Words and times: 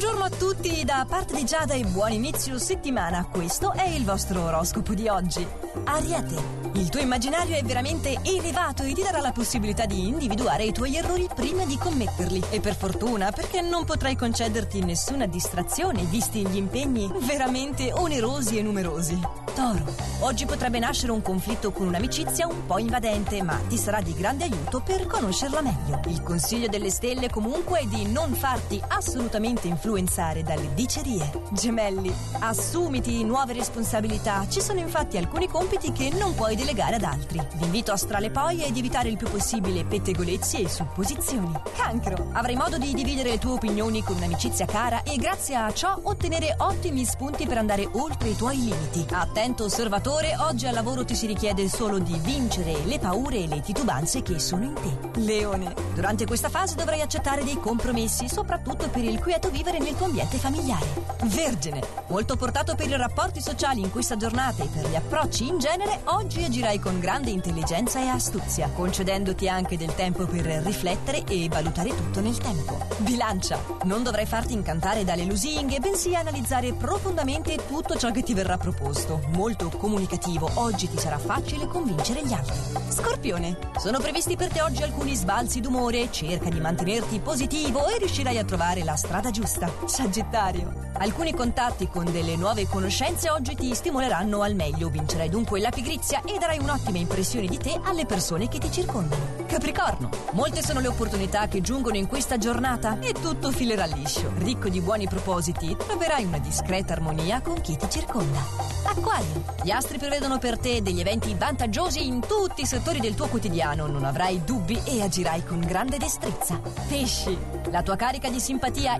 Buongiorno 0.00 0.24
a 0.24 0.30
tutti 0.30 0.82
da 0.82 1.04
parte 1.06 1.36
di 1.36 1.44
Giada 1.44 1.74
e 1.74 1.84
buon 1.84 2.12
inizio 2.12 2.58
settimana. 2.58 3.26
Questo 3.30 3.72
è 3.72 3.86
il 3.86 4.02
vostro 4.02 4.44
oroscopo 4.44 4.94
di 4.94 5.08
oggi. 5.08 5.46
Ariete. 5.84 6.58
Il 6.72 6.88
tuo 6.88 7.00
immaginario 7.00 7.54
è 7.54 7.62
veramente 7.62 8.18
elevato 8.22 8.82
e 8.82 8.94
ti 8.94 9.02
darà 9.02 9.20
la 9.20 9.32
possibilità 9.32 9.84
di 9.84 10.08
individuare 10.08 10.64
i 10.64 10.72
tuoi 10.72 10.96
errori 10.96 11.28
prima 11.34 11.66
di 11.66 11.76
commetterli. 11.76 12.44
E 12.48 12.60
per 12.60 12.76
fortuna, 12.76 13.30
perché 13.30 13.60
non 13.60 13.84
potrai 13.84 14.16
concederti 14.16 14.82
nessuna 14.82 15.26
distrazione, 15.26 16.04
visti 16.04 16.46
gli 16.46 16.56
impegni 16.56 17.10
veramente 17.26 17.92
onerosi 17.92 18.56
e 18.56 18.62
numerosi. 18.62 19.20
Toro. 19.54 19.84
Oggi 20.20 20.46
potrebbe 20.46 20.78
nascere 20.78 21.12
un 21.12 21.20
conflitto 21.20 21.72
con 21.72 21.88
un'amicizia 21.88 22.46
un 22.46 22.64
po' 22.64 22.78
invadente, 22.78 23.42
ma 23.42 23.60
ti 23.68 23.76
sarà 23.76 24.00
di 24.00 24.14
grande 24.14 24.44
aiuto 24.44 24.80
per 24.80 25.06
conoscerla 25.06 25.60
meglio. 25.60 26.00
Il 26.06 26.22
consiglio 26.22 26.68
delle 26.68 26.90
stelle 26.90 27.28
comunque 27.28 27.80
è 27.80 27.84
di 27.84 28.06
non 28.06 28.32
farti 28.32 28.80
assolutamente 28.86 29.66
influenzare 29.66 29.89
dalle 29.90 30.72
dicerie. 30.74 31.28
Gemelli, 31.50 32.14
assumiti 32.38 33.24
nuove 33.24 33.52
responsabilità. 33.54 34.46
Ci 34.48 34.60
sono 34.60 34.78
infatti 34.78 35.16
alcuni 35.16 35.48
compiti 35.48 35.90
che 35.90 36.10
non 36.10 36.34
puoi 36.34 36.54
delegare 36.54 36.94
ad 36.94 37.02
altri. 37.02 37.44
L'invito 37.58 37.90
astrale 37.90 38.30
poi 38.30 38.62
è 38.62 38.68
evitare 38.68 39.08
il 39.08 39.16
più 39.16 39.28
possibile 39.28 39.84
pettegolezzi 39.84 40.62
e 40.62 40.68
supposizioni. 40.68 41.52
Cancro, 41.74 42.28
avrai 42.32 42.54
modo 42.54 42.78
di 42.78 42.94
dividere 42.94 43.30
le 43.30 43.38
tue 43.38 43.52
opinioni 43.52 44.02
con 44.04 44.14
un'amicizia 44.16 44.64
cara 44.64 45.02
e 45.02 45.16
grazie 45.16 45.56
a 45.56 45.72
ciò 45.72 45.98
ottenere 46.00 46.54
ottimi 46.58 47.04
spunti 47.04 47.46
per 47.46 47.58
andare 47.58 47.88
oltre 47.90 48.28
i 48.28 48.36
tuoi 48.36 48.58
limiti. 48.58 49.04
Attento 49.10 49.64
osservatore, 49.64 50.36
oggi 50.38 50.66
al 50.68 50.74
lavoro 50.74 51.04
ti 51.04 51.16
si 51.16 51.26
richiede 51.26 51.68
solo 51.68 51.98
di 51.98 52.16
vincere 52.22 52.84
le 52.84 53.00
paure 53.00 53.38
e 53.38 53.48
le 53.48 53.60
titubanze 53.60 54.22
che 54.22 54.38
sono 54.38 54.64
in 54.64 54.74
te. 54.74 55.20
Leone, 55.20 55.74
durante 55.94 56.26
questa 56.26 56.48
fase 56.48 56.76
dovrai 56.76 57.00
accettare 57.00 57.42
dei 57.42 57.58
compromessi, 57.58 58.28
soprattutto 58.28 58.88
per 58.88 59.02
il 59.02 59.18
quieto 59.18 59.50
vivere 59.50 59.78
nel 59.82 59.96
tuo 59.96 60.06
ambiente 60.06 60.38
familiare. 60.38 60.86
Vergine, 61.24 61.80
molto 62.08 62.36
portato 62.36 62.74
per 62.74 62.88
i 62.88 62.96
rapporti 62.96 63.40
sociali 63.40 63.80
in 63.80 63.90
questa 63.90 64.16
giornata 64.16 64.62
e 64.62 64.68
per 64.68 64.88
gli 64.88 64.94
approcci 64.94 65.46
in 65.46 65.58
genere, 65.58 66.00
oggi 66.04 66.42
agirai 66.42 66.78
con 66.78 66.98
grande 66.98 67.30
intelligenza 67.30 68.00
e 68.00 68.08
astuzia, 68.08 68.70
concedendoti 68.74 69.48
anche 69.48 69.76
del 69.76 69.94
tempo 69.94 70.24
per 70.26 70.44
riflettere 70.44 71.24
e 71.24 71.48
valutare 71.48 71.90
tutto 71.90 72.20
nel 72.20 72.38
tempo. 72.38 72.78
Bilancia, 72.98 73.58
non 73.84 74.02
dovrai 74.02 74.26
farti 74.26 74.52
incantare 74.52 75.04
dalle 75.04 75.24
lusinghe, 75.24 75.80
bensì 75.80 76.14
analizzare 76.14 76.72
profondamente 76.72 77.56
tutto 77.66 77.96
ciò 77.96 78.10
che 78.10 78.22
ti 78.22 78.34
verrà 78.34 78.56
proposto. 78.56 79.22
Molto 79.34 79.68
comunicativo, 79.68 80.50
oggi 80.54 80.88
ti 80.88 80.98
sarà 80.98 81.18
facile 81.18 81.66
convincere 81.66 82.24
gli 82.24 82.32
altri. 82.32 82.58
Scorpione, 82.88 83.56
sono 83.78 83.98
previsti 83.98 84.36
per 84.36 84.50
te 84.50 84.62
oggi 84.62 84.82
alcuni 84.82 85.14
sbalzi 85.14 85.60
d'umore, 85.60 86.10
cerca 86.10 86.48
di 86.48 86.60
mantenerti 86.60 87.20
positivo 87.20 87.86
e 87.88 87.98
riuscirai 87.98 88.38
a 88.38 88.44
trovare 88.44 88.84
la 88.84 88.96
strada 88.96 89.30
giusta. 89.30 89.59
Sagittario, 89.84 90.72
alcuni 90.98 91.34
contatti 91.34 91.88
con 91.88 92.10
delle 92.10 92.36
nuove 92.36 92.66
conoscenze 92.66 93.30
oggi 93.30 93.54
ti 93.54 93.74
stimoleranno 93.74 94.40
al 94.40 94.54
meglio, 94.54 94.88
vincerai 94.88 95.28
dunque 95.28 95.60
la 95.60 95.70
pigrizia 95.70 96.22
e 96.22 96.38
darai 96.38 96.58
un'ottima 96.58 96.98
impressione 96.98 97.46
di 97.46 97.58
te 97.58 97.78
alle 97.84 98.06
persone 98.06 98.48
che 98.48 98.58
ti 98.58 98.70
circondano. 98.70 99.38
Capricorno, 99.46 100.08
molte 100.32 100.62
sono 100.62 100.80
le 100.80 100.88
opportunità 100.88 101.48
che 101.48 101.60
giungono 101.60 101.96
in 101.96 102.06
questa 102.06 102.38
giornata 102.38 102.98
e 103.00 103.12
tutto 103.12 103.50
filerà 103.50 103.84
liscio. 103.84 104.32
Ricco 104.38 104.68
di 104.68 104.80
buoni 104.80 105.08
propositi, 105.08 105.76
troverai 105.76 106.24
una 106.24 106.38
discreta 106.38 106.92
armonia 106.92 107.40
con 107.40 107.60
chi 107.60 107.76
ti 107.76 107.90
circonda. 107.90 108.38
Acquario, 108.84 109.44
gli 109.62 109.70
astri 109.70 109.98
prevedono 109.98 110.38
per 110.38 110.58
te 110.58 110.80
degli 110.82 111.00
eventi 111.00 111.34
vantaggiosi 111.34 112.06
in 112.06 112.20
tutti 112.20 112.62
i 112.62 112.66
settori 112.66 113.00
del 113.00 113.14
tuo 113.14 113.26
quotidiano, 113.26 113.86
non 113.86 114.04
avrai 114.04 114.42
dubbi 114.44 114.80
e 114.84 115.02
agirai 115.02 115.44
con 115.44 115.60
grande 115.60 115.98
destrezza. 115.98 116.60
Pesci, 116.88 117.36
la 117.70 117.82
tua 117.82 117.96
carica 117.96 118.30
di 118.30 118.40
simpatia 118.40 118.98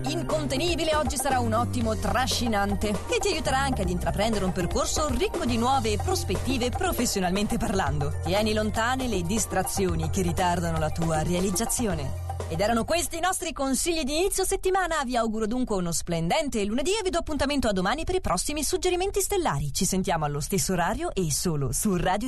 incontenibile 0.51 0.95
oggi 0.97 1.15
sarà 1.15 1.39
un 1.39 1.53
ottimo 1.53 1.95
trascinante 1.95 2.91
che 3.07 3.19
ti 3.21 3.29
aiuterà 3.29 3.59
anche 3.59 3.83
ad 3.83 3.89
intraprendere 3.89 4.43
un 4.43 4.51
percorso 4.51 5.07
ricco 5.07 5.45
di 5.45 5.55
nuove 5.55 5.95
prospettive 5.95 6.69
professionalmente 6.69 7.57
parlando. 7.57 8.15
Tieni 8.25 8.53
lontane 8.53 9.07
le 9.07 9.21
distrazioni 9.21 10.09
che 10.09 10.21
ritardano 10.21 10.77
la 10.77 10.89
tua 10.89 11.23
realizzazione. 11.23 12.29
Ed 12.49 12.59
erano 12.59 12.83
questi 12.83 13.15
i 13.15 13.21
nostri 13.21 13.53
consigli 13.53 14.03
di 14.03 14.17
inizio 14.17 14.43
settimana. 14.43 15.05
Vi 15.05 15.15
auguro 15.15 15.47
dunque 15.47 15.77
uno 15.77 15.93
splendente 15.93 16.65
lunedì 16.65 16.91
e 16.91 17.01
vi 17.01 17.09
do 17.09 17.19
appuntamento 17.19 17.69
a 17.69 17.71
domani 17.71 18.03
per 18.03 18.15
i 18.15 18.19
prossimi 18.19 18.61
suggerimenti 18.61 19.21
stellari. 19.21 19.71
Ci 19.71 19.85
sentiamo 19.85 20.25
allo 20.25 20.41
stesso 20.41 20.73
orario 20.73 21.13
e 21.13 21.31
solo 21.31 21.71
su 21.71 21.95
Radio 21.95 22.19